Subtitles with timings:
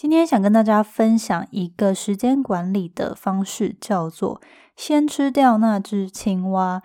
[0.00, 4.40] 今天想跟大家分享一个时间管理的方式，叫做
[4.76, 6.80] 先吃掉那只青蛙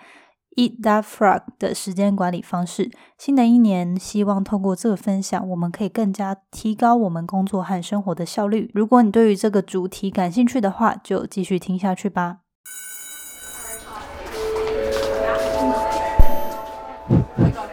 [0.56, 2.90] （Eat that frog） 的时间管理方式。
[3.20, 8.72] 新的一年，希望透过这个分享，我们可以更加提高我们工作和生活的效率。
[8.74, 12.38] 如果你对于这个主题感兴趣的话，就继续听下去吧。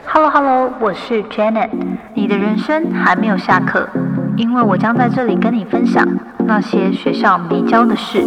[0.05, 1.71] Hello Hello，我是 Janet，
[2.15, 3.89] 你的人生还没有下课。
[4.41, 6.03] 因为我将在这里跟你分享
[6.47, 8.25] 那些学校没教的事。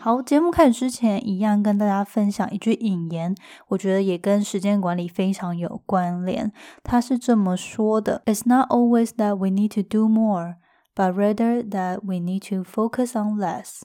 [0.00, 3.32] 好，节目开始之前，一样跟大家分享一句引言，
[3.68, 6.52] 我觉得也跟时间管理非常有关联。
[6.82, 10.56] 他是这么说的：“It's not always that we need to do more,
[10.96, 13.82] but rather that we need to focus on less。”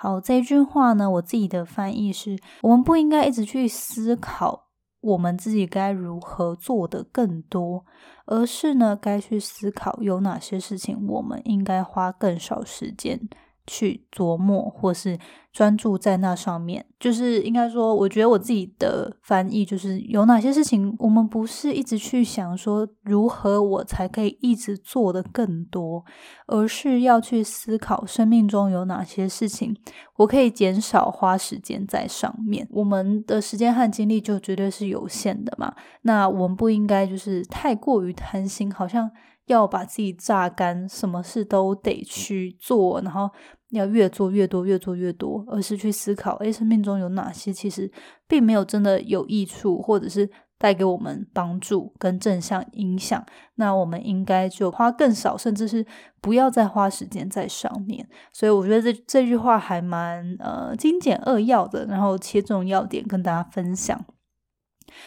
[0.00, 4.68] 好，这句话呢，我自己的翻译是：我们不应该一直去思考
[5.00, 7.84] 我们自己该如何做的更多，
[8.24, 13.28] 而是呢，该去思考有哪些事情我们应该花更少时间。
[13.68, 15.18] 去琢磨，或是
[15.52, 26.02] 专注在那上面，就是应该说，我觉得我自己的翻译就是有哪些事情，我们不是一直去想说如何我才可以一直做的更多，
[26.46, 29.76] 而是要去思考生命中有哪些事情
[30.16, 32.66] 我可以减少花时间在上面。
[32.70, 39.10] 我们的时间和精力就绝对是有限的嘛，那我们不应该就是太过于贪心，好像
[39.46, 43.28] 要把自己榨干，什么事都得去做，然后。
[43.70, 47.90] 要越做越多，越做越多，而是去思考：诶，生命中有哪些其实
[48.26, 53.24] 并没有真的有益处，或者是带给我们帮助跟正向影响？
[53.56, 55.84] 那我们应该就花更少，甚至是
[56.20, 58.08] 不要再花时间在上面。
[58.32, 64.04] 所以我觉得这这句话还蛮呃精简扼要的，然后切中要点跟大家分享。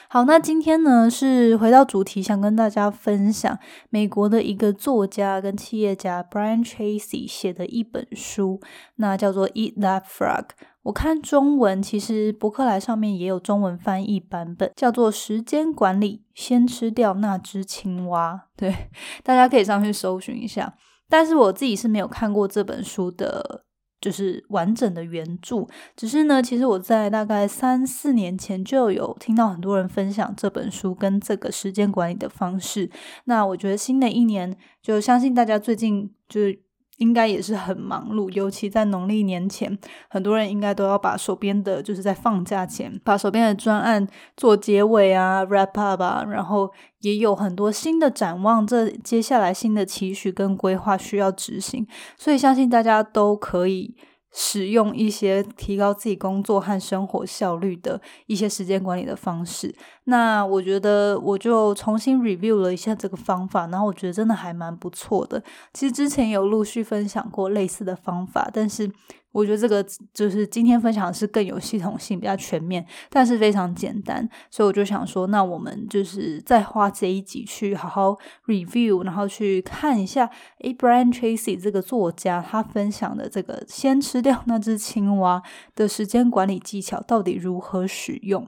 [0.09, 3.57] 好，那今天呢是回到主题，想跟大家分享
[3.89, 8.59] 美国的一个作家跟企业家 Brian Tracy 写的一本书，
[8.95, 10.43] 那叫做《Eat That Frog》。
[10.83, 18.47] 我看中文，其实博客来上面也有中文翻译版本，叫做《时间管理：先吃掉那只青蛙》。
[18.59, 18.89] 对，
[19.23, 20.73] 大家可以上去搜寻一下。
[21.08, 23.65] 但是我自己是没有看过这本书的。
[24.02, 32.89] 就是完整的原著，只是呢，其实我在大概三四年前就有听到很多人分享这本书跟这个时间管理的方式。
[33.26, 36.60] 那我觉得新的一年，就相信大家最近就是。
[37.02, 39.76] 应该也是很忙碌，尤其在农历年前，
[40.08, 44.08] 很多人应该都要把手边的，就是在放假前，把手边的专案
[44.38, 53.95] 做结尾啊，wrap up 啊，然后也有很多新的展望，这接下来新的期许跟规划需要执行，所以相信大家都可以。
[54.33, 59.75] 使用一些提高自己工作和生活效率的一些时间管理的方式。
[60.05, 65.43] 那我觉得我就重新 review 了一下这个方法，然后我觉得真的还蛮不错的。
[65.73, 68.91] 其实之前有陆续分享过类似的方法，但是。
[69.31, 85.41] 我觉得这个就是今天分享的是更有系统性、比较全面，但是非常简单，所以我就想说，那我们就是再花这一集去好好 review，然后去看一下，诶 b r i a n Tracy 这个作家他分享的这个先吃掉那只青蛙
[85.75, 88.47] 的时间管理技巧到底如何使用。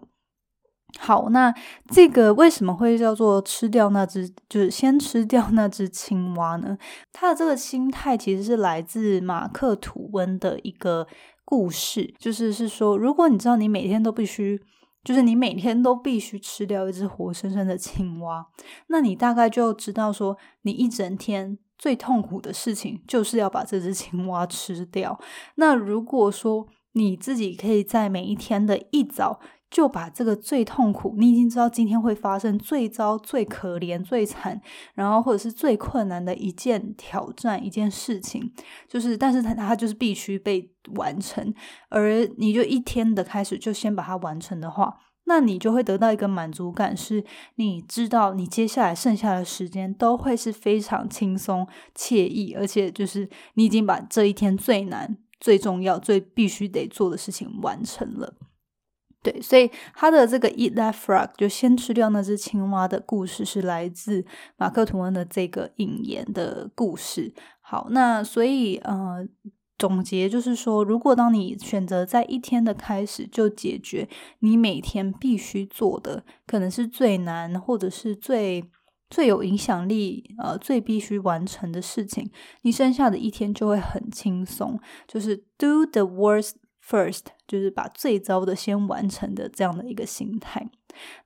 [1.00, 1.54] 好，那
[1.90, 6.78] 这个为什么会叫做吃掉那只，就是先吃掉那只青蛙呢？
[7.12, 11.08] 他的这个心态其实是来自马克吐温的一个
[11.44, 14.62] 故事，就是是说，如果你知道你每天都必须，
[15.04, 18.46] 就是你每天都必须吃掉一只活生生的青蛙，
[18.88, 25.20] 那你大概就知道说，你一整天最痛苦的事情就是要把这只青蛙吃掉。
[25.56, 29.40] 那如果说你自己可以在每一天的一早，
[29.74, 34.62] 就把这个最痛苦，你已经知道今天会发生最糟、最可怜、最惨，
[34.94, 38.54] 然后或者是最困难的一件挑战、一件事情，
[38.88, 41.52] 就是，但是它它就是必须被完成，
[41.90, 47.26] 而你就一天的开始就先把它完成的话，那你就会得到一个满足感，是
[47.56, 58.36] 你知道你接下来剩下的时间都会是非常轻松惬意，而且就是你已经把这一天最难、最重要、最必须得做的事情完成了。
[59.24, 64.26] 对，所以他的这个 eat that frog 就先吃掉那只青蛙的故事，是来自
[64.58, 67.34] 马克吐温的这个引言的故事。
[67.62, 69.26] 好，那所以呃，
[69.78, 74.10] 总结就是说，如果当你选择在一天的开始就解决
[74.40, 78.70] 你每天必须做的，可能是最难或者是最
[79.10, 82.30] 最有影响力呃最必须完成的事情，
[82.64, 84.78] 你剩下的一天就会很轻松，
[85.08, 86.56] 就是 do the worst。
[86.88, 90.70] first，就是把最糟的先完成的这样的一个心态。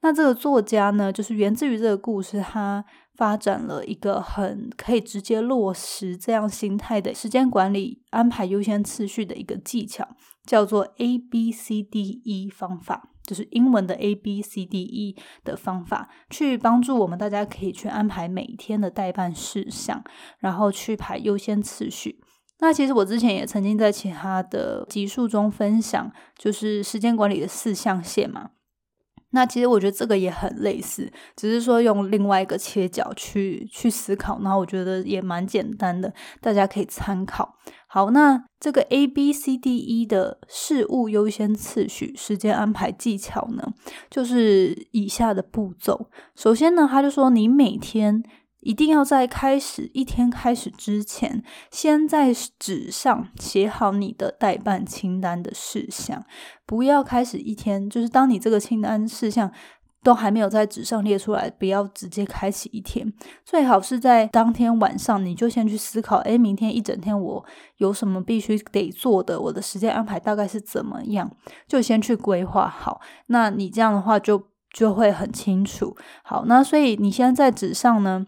[0.01, 10.07] 那这个作家呢，就是源自于这个故事，他发展了一个很可以直接落实这样心态的时间管理、安排优先次序的一个技巧，
[10.45, 20.01] 叫做 A B C D E 方法，就是英文的 A B C D E 的方法，去帮助我们大家可以去安排每一天的代办事项，
[20.39, 22.21] 然后去排优先次序。
[22.59, 28.49] 那其实我之前也曾经在其他的集数中分享，就是时间管理的四象限嘛。
[29.31, 36.11] 那其实我觉得这个也很类似，只是说用另外一个切角去去思考，然后我觉得也蛮简单的，
[36.41, 37.55] 大家可以参考。
[37.87, 43.73] 好，那这个 A B C D E 的事物优先次序、时间安排技巧呢，
[44.09, 46.09] 就是以下的步骤。
[46.33, 48.23] 首先呢，他就说你每天。
[48.61, 56.25] 一定要在开始一天开始之前，先在纸上写好你的代办清单的事项。
[56.65, 59.51] 不要开始一天，就是当你这个清单事项
[60.03, 63.13] 都还没有在纸上列出来，不要直接开启一天。
[63.45, 67.45] 最好是在当天晚上，你就先去思考：诶，明天一整天我
[67.77, 69.39] 有什么必须得做的？
[69.39, 71.31] 我的时间安排大概是怎么样？
[71.67, 73.01] 就先去规划好。
[73.27, 75.95] 那你这样的话就就会很清楚。
[76.23, 78.27] 好，那所以你现在在纸上呢？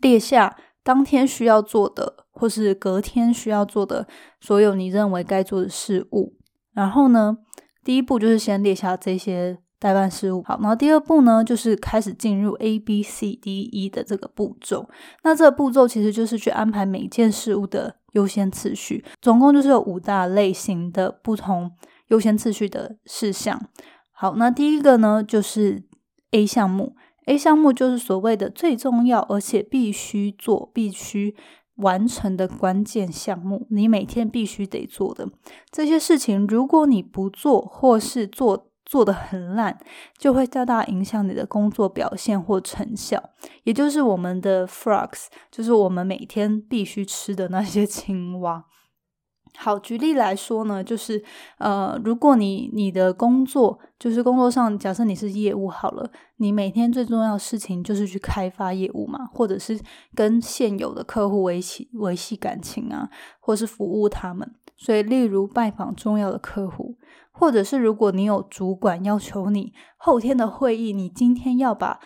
[0.00, 4.06] 列下当天需要做的，或是隔天需要做的
[4.40, 6.34] 所有你认为该做的事物。
[6.72, 7.38] 然后呢，
[7.82, 10.42] 第一步就是先列下这些代办事务。
[10.44, 14.88] 好，然后第二步呢，就是开始进入 A B C D E 的这个步骤。
[15.24, 19.04] 那这个步骤其实就是去安排每件事物的优先次序。
[19.20, 21.72] 总共就是有五大类型的不同
[22.08, 23.60] 优先次序的事项。
[24.12, 25.82] 好，那第一个呢，就是
[26.30, 26.94] A 项目。
[27.28, 31.36] A 项目就是所谓的最重要，而且必须做、必须
[31.76, 35.28] 完成的关键项目，你每天必须得做的
[35.70, 39.78] 这些事情，如果你不做，或是做做的很烂，
[40.16, 43.22] 就会大大影响你的工作表现或成效。
[43.64, 48.64] 也就是我们的 frogs，就是我们每天必须吃的那些青蛙。
[49.60, 51.20] 好，举例来说呢，就是
[51.58, 59.76] 呃，如果你你的工作就是工作上，假设你是业务好了，你每天最重要的事情就是去开发业务嘛，或者是
[60.14, 63.10] 跟现有的客户维系维系感情啊，
[63.40, 64.48] 或是服务他们。
[64.76, 66.96] 所以，例如拜访重要的客户，
[67.32, 71.98] 或者是如果你有主管要求你后天的会议，你今天要把。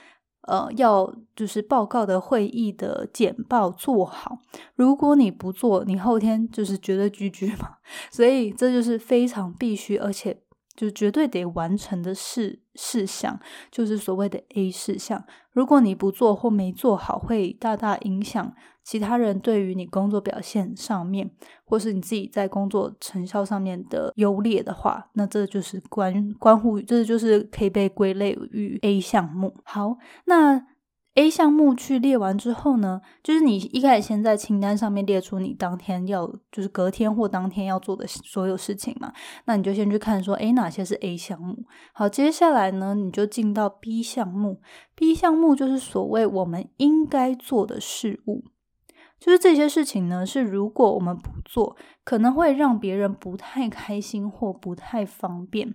[0.43, 4.39] 呃，要就是报告的会议的简报做好。
[4.75, 7.77] 如果你不做，你后天就是绝对居居嘛。
[8.11, 10.43] 所以这就是非常必须，而且
[10.75, 13.39] 就绝对得完成的事事项，
[13.71, 15.25] 就是所谓的 A 事项。
[15.53, 18.55] 如果你不做或没做好，会大大影响。
[18.85, 21.31] 其他人对于你工作表现上面，
[21.65, 29.55] 或是你自己在工作成效上面的优劣的话，那这就是关关乎，这就是可以被归类于 A 项目。
[29.63, 30.67] 好，那
[31.15, 39.13] A 项目去列完之后呢，就是你一开始先在清单上面列出你当天要，就是隔天或当天要做的所有事情嘛。
[39.45, 41.65] 那你就先去看说，诶，哪些是 A 项目？
[41.93, 44.63] 好，接下来呢，你就进到 B 项目。
[44.95, 48.45] B 项目就是所谓我们应该做的事物。
[49.21, 55.75] 就是这些事情呢，是如果我们不做，可能会让别人不太开心或不太方便，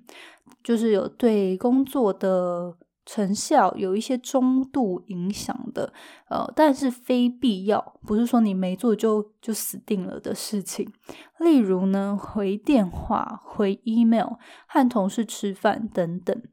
[0.64, 2.76] 就是有对工作的
[3.08, 5.94] 成效有一些中度影响的，
[6.30, 10.92] 呃，但是非必要，不是说你没做就就死定了的事情。
[11.40, 14.34] 例如呢，回电话、回 email、
[14.68, 16.44] 和同事吃饭等等。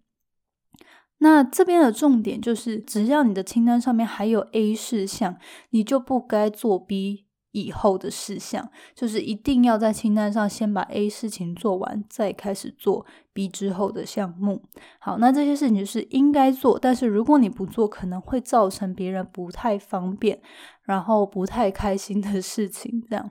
[1.19, 5.37] 那这边的重点就是，只要你的清单上面还有 A 事项，
[5.71, 7.24] 你就不该做 B
[7.55, 14.61] 以后的事项，就是一定要在清单上先把 A 事情做完，再开始做 B 之后的项目。
[14.99, 20.41] 好，那这些事情就是应该做，但是如果你不做，可能会造成别人不太方便，
[20.83, 23.31] 然后不太开心的事情，这样。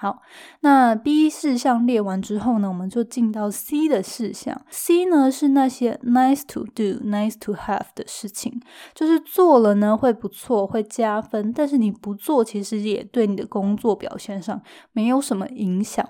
[0.00, 0.22] 好，
[0.60, 4.58] 那 B 事项列完之后呢，我们就进到 C 的事项。
[4.70, 8.62] C 呢是那些 nice to do、nice to have 的事情，
[8.94, 16.08] 就是做了呢会不错，会加分，但是你不做，其实也对你的工作表现上没有什么影响。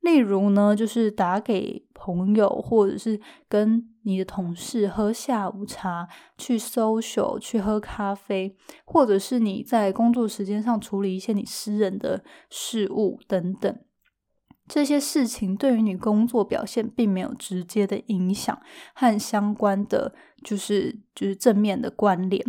[0.00, 13.78] 例如呢，就是打给朋友，或者是跟你的同事喝下午茶、去 social、去喝咖啡，或者是你在工作时间上处理一些你私人的事务等等，
[14.66, 18.58] 这些事情对于你工作表现并没有直接的影响
[18.94, 22.42] 和相关的，就是就是正面的关联，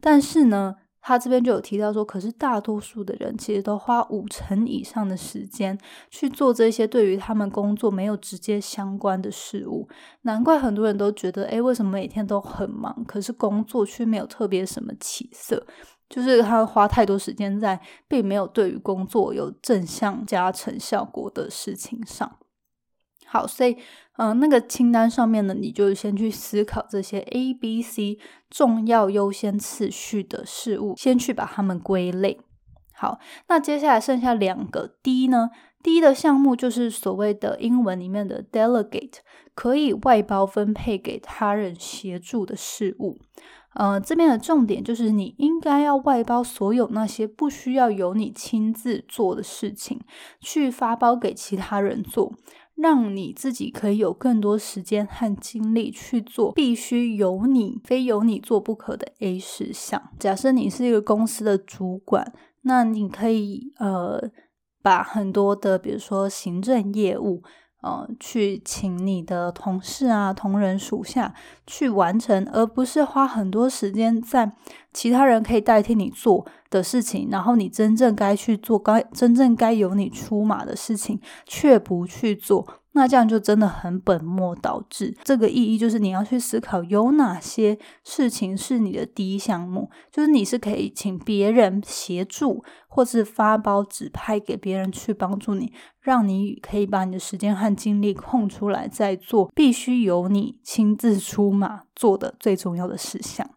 [0.00, 0.74] 但是呢。
[1.06, 5.78] 他这边就有提到说，可是大多数的人其实都花五成以上的时间
[6.10, 9.86] 去做这些对于他们工作没有直接相关的事物。
[10.22, 15.66] 难怪很多人都觉得，诶，为什么每天都很忙，可是工作却没有特别什么起色？
[16.08, 22.38] 就是他花太多时间在并没有对于工作有正向加成效果的事情上。
[23.34, 23.76] 好，所以，
[24.16, 28.16] 嗯，那个清单上面呢，你就先去思考这些 A、B、C
[28.48, 32.38] 重要优先次序的事物，先去把它们归类。
[32.94, 35.50] 好，那接下来剩下两个 D 呢
[35.82, 39.14] ？D 的项目就是所谓的英文里面的 delegate，
[39.52, 43.18] 可以外包分配给他人协助的事物。
[43.74, 50.00] 呃，这边的重点就是你应该要外包所有那些不需要由你亲自做的事情，
[50.40, 52.32] 去发包给其他人做，
[52.74, 60.10] 让你自己可以有更多时间和精力去做必须由你、非由你做不可的 A 事项。
[60.18, 64.30] 假设你是一个公司的主管，那你可以呃
[64.82, 67.42] 把很多的，比如说行政业务。
[67.84, 71.34] 呃，去请你的同事啊、同仁属下
[71.66, 74.52] 去完成，而不是花很多时间在
[74.94, 82.66] 其他人可以代替你做的事情，然后你真正该去做、该真正该由你出马的事情却不去做。
[82.94, 85.16] 那这样就真的很本末倒置。
[85.24, 103.50] 这个意义就是你要去思考，有哪些事情是你的第一项目，就是你是可以请别人协助，或是发包指派给别人去帮助你，让你可以把你的时间和精力空出来，再做必须由你亲自出马做的最重要的事项。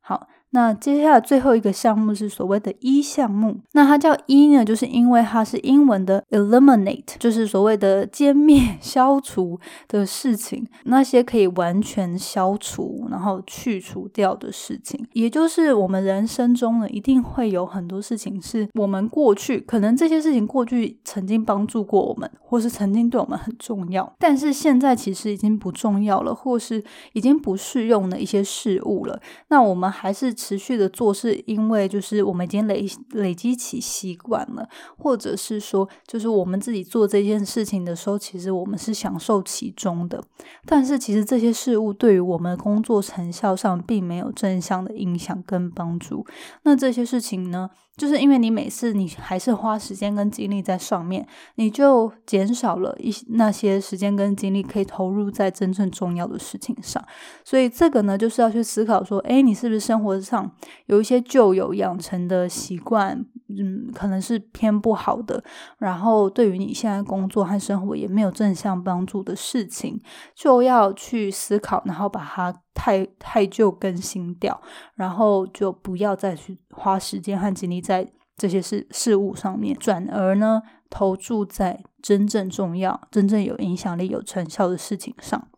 [0.00, 0.28] 好。
[0.52, 30.34] 那接下来最后一个项目是所谓的一项目，那它叫一呢，就是因为它是英文的 eliminate，就是所谓的歼灭、 消除的事情，那些可以完全消除，然后去除掉的事情，也就是我们人生中呢，一定会有很多事情是我们过去可能这些事情过去曾经帮助过我们，或是曾经对我们很重要，但是现在其实已经不重要了，或是已经不适用的一些事物了，那我们还是。
[30.40, 34.66] 持续的做，是因为就是我们已经累累积起习惯了，
[34.96, 40.24] 或者是说，就是我们自己做这件事情的时候，其实我们是享受其中的。
[40.64, 46.24] 但是，其实这些事物对于我们工作成效上并没有正向的影响跟帮助。
[46.62, 47.68] 那这些事情呢？
[47.96, 57.04] 就是因为你每次你还是花时间跟精力在上面，你就减少了一那些时间跟精力可以投入在真正重要的事情上。
[57.44, 60.50] 所以这个呢，就是要去思考说，哎，你是不是生活上
[60.86, 65.42] 有一些旧有养成的习惯，嗯，可能是偏不好的，
[65.78, 70.00] 然后对于你现在工作和生活也没有正向帮助的事情，
[70.34, 72.54] 就要去思考，然后把它。
[72.72, 74.58] 太太旧更新掉，
[74.94, 85.48] 然后就不要再去花时间和精力在这些事事物上面，转而呢投注在真正重要、真正有影响力、有成效的事情上。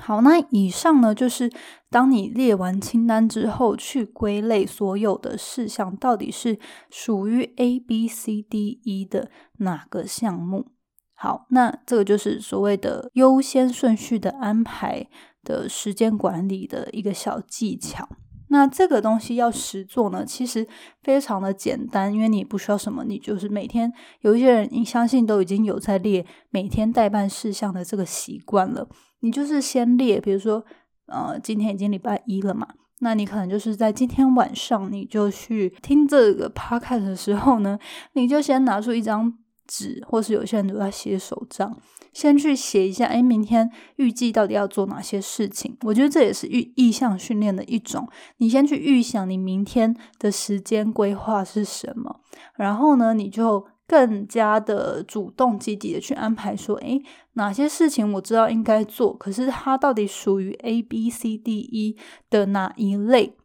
[0.00, 1.50] 好，那以上呢就是
[1.90, 6.58] 当你列完清单之后，去归类所有的事项到底是
[6.90, 10.66] 属于 A、B、C、D、E 的哪个项目。
[11.14, 15.08] 好，那这个就是所谓的优先顺序的安排。
[15.44, 18.08] 的时间管理的一个小技巧，
[18.52, 20.68] 那这个东西要实做呢，其实
[21.02, 23.90] 非常的简单，因为你不需要什么，你就是每天
[24.20, 28.86] 有一些人，你相信都已经有在列每天代办事项的这个习惯了。
[29.20, 30.62] 你就是先列，比如说，
[31.06, 32.68] 呃，今天已经礼拜一了嘛，
[33.00, 37.78] 那你可能就是在今天晚上，你就去听这个 podcast 的时候呢，
[38.12, 39.32] 你就先拿出一张
[39.66, 41.74] 纸，或是有些人都在写手账。
[42.12, 45.76] 先去写一下，哎，明天预计到底要做哪些事情？
[45.82, 48.08] 我觉得这也是预意向训练的一种。
[48.36, 52.20] 你先去预想你明天的时间规划是什么，
[52.56, 57.00] 然后呢，你就更加的主动积极的去安排，说，哎，
[57.34, 61.96] 哪些事情我知道应该做，可是它到底属于 A、B、C、D、E
[62.30, 63.36] 的哪一类？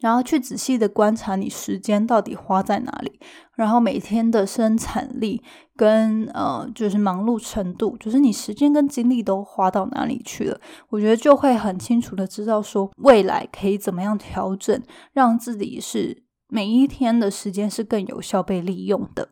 [0.00, 3.18] 然后去仔细的观察你时间到底花在哪里，
[3.56, 5.42] 然后每天的生产力
[5.76, 14.80] 跟呃就是忙碌程度，就是你时间跟精力都花到哪里去了，我觉得就会很清楚的知道说未来可以怎么样调整，
[15.12, 19.28] 让自己是每一天的时间是更有效被利用的。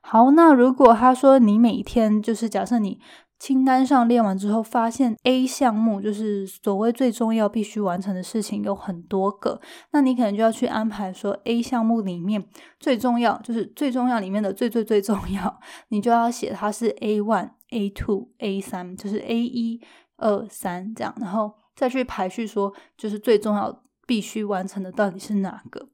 [0.00, 2.98] 好，那如果他说你每天就是假设你。
[3.38, 9.60] 清单上列完之后，发现 A 项目就是所谓最重要、必须完成的事情有很多个，
[9.92, 12.44] 那你可能就要去安排说 A 项目里面
[12.80, 19.80] 最重要，就是最重要里面的最最最重要，你就要写它是 A one、A two、A 三，就是 A 一、
[20.16, 25.88] 二、三这样，然后再去排序说就是最重要、必须完成的到底是哪个。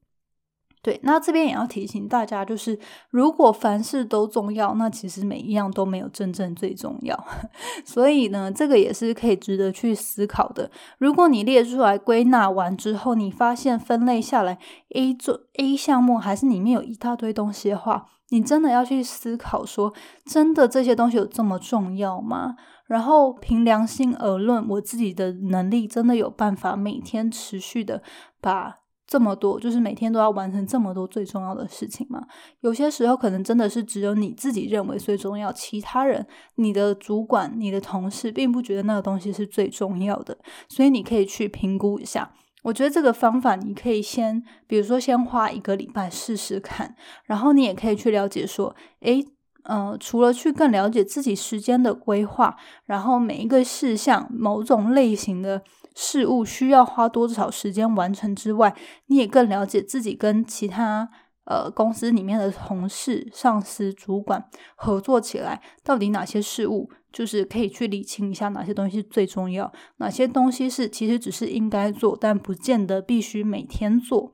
[0.84, 7.18] 对，那这边也要提醒大家，就是如果凡事都重要，那其实每一样都没有真正最重要。
[7.86, 10.70] 所以呢，这个也是可以值得去思考的。
[10.98, 14.58] 如果你列出来归纳完之后，你发现分类下来
[14.94, 19.94] A 做 A 项目还是里面有一大堆东西的话，你真的要去思考说，
[20.26, 22.56] 真的这些东西有这么重要吗？
[22.86, 28.02] 然后凭良心而论，我自己的能力真的有办法每天持续的
[28.42, 28.80] 把。
[29.06, 32.26] 这么多，就是每天都要完成这么多最重要的事情吗？
[32.60, 40.38] 有些时候可能真的是只有你自己认为最重要，其他人、你的主管、你的同事并不觉得那个东西是最重要的。
[40.68, 42.32] 所以你可以去评估一下。
[42.62, 46.96] 我觉得这个方法你可以先，比如说先花一个礼拜试试看，
[47.26, 49.22] 然后你也可以去了解说，诶，
[49.64, 52.56] 呃，除了去更了解自己时间的规划，
[52.86, 55.62] 然后每一个事项、某种类型的。
[55.94, 58.74] 事物需要花多少时间完成之外，
[59.06, 61.08] 你也更了解自己跟其他
[61.44, 74.32] 呃公司里面的同事、上司、主管合作起来，到底哪些事物就是可以去理清一下哪些东西最重要，哪些东西是其实只是应该做，但不见得必须每天做。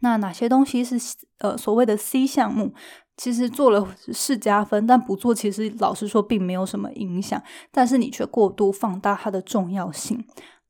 [0.00, 0.96] 那哪些东西是
[1.38, 2.74] 呃所谓的 C 项目，
[3.16, 10.24] 其实做了是加分，但不做其实老实说并没有什么影响，但是你却过度放大它的重要性。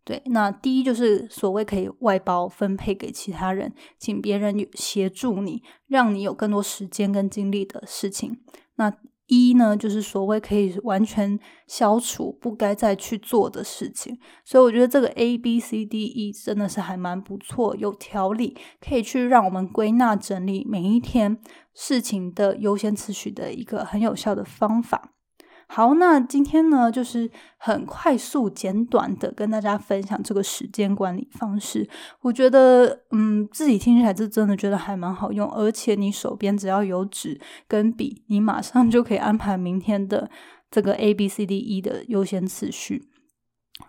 [0.04, 8.40] 对，那第一就是所谓可以外包分配给其他人，请别人协助你，让你有更多时间跟精力的事情。
[8.75, 8.92] 那
[9.26, 14.18] 一呢，就是所谓可以完全消除不该再去做的事情。
[14.44, 21.38] 所以我觉得这个 A B C D E 真的是还蛮不错，有条理，可以去让我们归纳整理每一天
[21.73, 25.12] 事情的优先次序的一个很有效的方法。
[25.75, 31.88] 好，那今天呢，就是很快速简短的跟大家分享这个时间管理方式。
[32.21, 40.31] 我觉得，嗯，自己听起来是真的觉得还蛮好用，而且你手边只要有纸跟笔，你马上就可以安排明天的
[40.71, 43.09] 这个 A B C D E 的优先次序。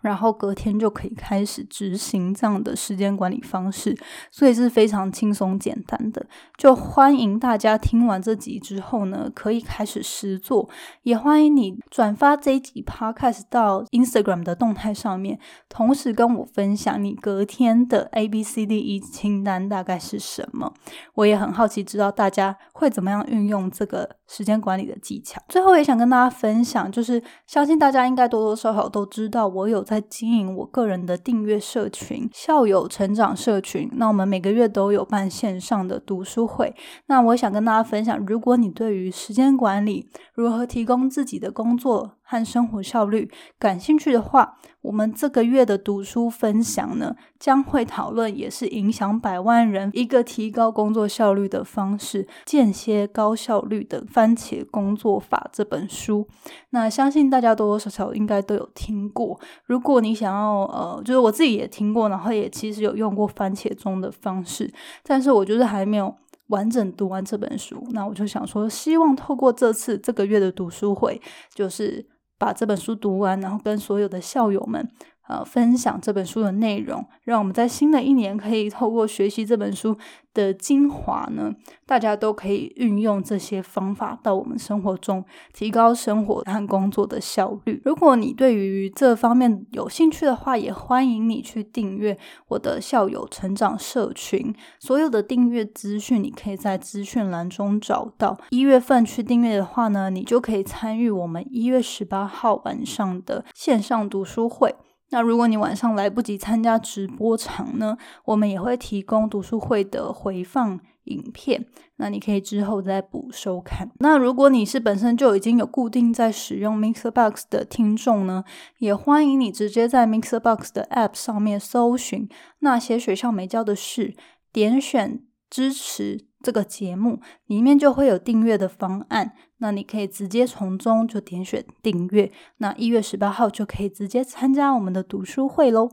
[0.02, 3.98] 然后隔天就可以开始执行这样的时间管理方式，
[4.32, 6.26] 所以是非常轻松简单的。
[6.58, 10.70] 就欢迎大家听完这集之后呢，可以开始实做。
[11.04, 15.40] 也欢迎你转发这一集 Podcast 到 Instagram 的动态上面，
[15.70, 20.74] 同时跟我分享你隔天的 A B C D E 清单大概是什么。
[21.16, 25.40] 我也很好奇，知道大家会怎么样运用这个时间管理的技巧。
[25.48, 29.84] 最后也想跟大家分享，就是相信大家应该多多少少都知道，我有。
[29.84, 36.74] 在经营我个人的订阅社群校友成长社群，那我们每个月都有办线上的读书会。
[37.08, 42.14] 那我想跟大家分享，如果你对于时间管理如何提供自己的工作。
[42.24, 56.28] 和生活效率感兴趣的话，我们这个月的读书分享呢，将会讨论也是影响百万人一个提高工作效率的方式——间歇高效率的番茄工作法这本书。
[56.72, 59.40] 那相信大家多多少少应该都有听过。
[59.66, 66.16] 如果你想要，呃，就是我自己也听过，然后也其实有用过番茄钟的方式，但是我就是还没有。
[66.48, 71.20] 完整读完这本书，那我就想说，希望透过这次这个月的读书会，
[71.52, 72.06] 就是
[72.44, 74.86] 把这本书读完，然后跟所有的校友们。
[75.28, 79.98] 呃，分享这本书的内容，让我们在新的一年可以透过学习这本书
[80.34, 81.54] 的精华呢，
[81.86, 87.82] 大家都可以运用这些方法到我们生活中，提高生活和工作的效率。
[87.86, 92.18] 如果你对于这方面有兴趣的话，也欢迎你去订阅
[92.50, 94.54] 我的校友成长社群。
[94.80, 98.38] 所有的订阅资讯，你可以在资讯栏中找到。
[98.50, 104.76] 一月份去订阅的话呢，你就可以参与我们一月十八号晚上的线上读书会。
[105.14, 107.96] 那如果你晚上来不及参加直播场呢，
[108.26, 113.92] 我们也会提供读书会的回放影片，那你可以之后再补收看。
[114.00, 118.44] 那如果你是本身就已经有固定在使用 Mixer Box 的听众呢，
[118.80, 122.28] 也欢迎你直接在 Mixer Box 的 App 上面搜寻
[122.62, 124.16] 那些学校没教的事，
[124.52, 126.26] 点选支持。
[126.44, 132.30] 这个节目里面就会有订阅的方案，那你可以直接从中就点选订阅。
[132.58, 135.90] 那一月十八号就可以直接参加我们的读书会喽。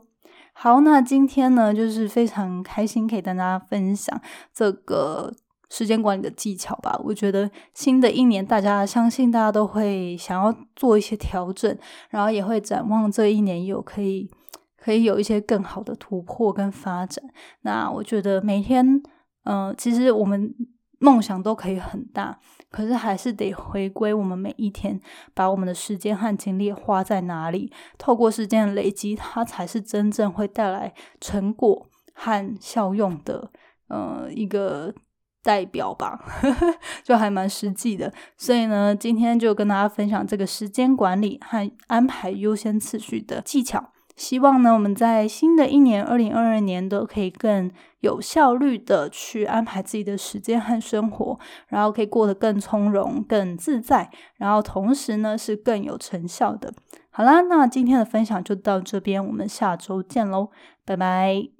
[0.52, 4.20] 好，那今天呢，就是非常开心可以跟大家分享
[4.52, 5.32] 这个
[5.68, 7.00] 时间管理的技巧吧。
[7.04, 14.28] 我觉得新的一年，大家相信大家都会想要做一些调整，然后也会展望这一年有可以
[14.76, 17.24] 可以有一些更好的突破跟发展。
[17.60, 19.00] 那我觉得每天。
[19.44, 20.54] 嗯，其实我们
[20.98, 22.38] 梦想都可以很大，
[22.70, 25.00] 可是还是得回归我们每一天，
[25.32, 27.72] 把我们的时间和精力花在哪里。
[27.96, 33.50] 透过时间的累积，它才是真正会带来成果和效用的
[33.88, 34.94] 呃一个
[35.42, 36.22] 代表吧，
[37.02, 38.12] 就还蛮实际的。
[38.36, 43.92] 所以呢，今天就跟大家分享这个时间管理和安排优先次序的技巧。
[44.20, 56.70] 希望呢，我们在新的一年二零二二年都可以更有效率的去安排自己的时间和生活，然后可以过得更从容、更自在，然后同时呢是更有成效的。
[57.10, 60.50] 好啦，那今天的分享就到这边，我们下周见喽，
[60.84, 61.59] 拜拜。